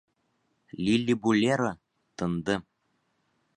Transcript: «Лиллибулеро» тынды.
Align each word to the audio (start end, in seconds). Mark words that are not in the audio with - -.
«Лиллибулеро» 0.83 1.71
тынды. 2.15 2.55